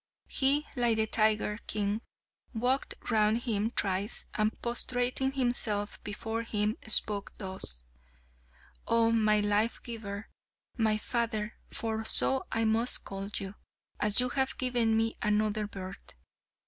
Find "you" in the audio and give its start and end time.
13.37-13.53, 14.19-14.29